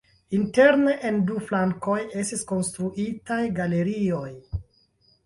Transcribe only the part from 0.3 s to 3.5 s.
Interne en du flankoj estis konstruitaj